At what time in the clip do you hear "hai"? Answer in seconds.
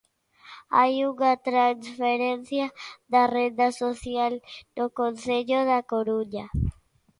0.77-0.93